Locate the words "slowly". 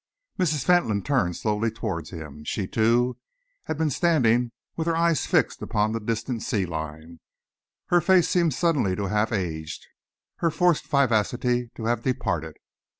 1.35-1.69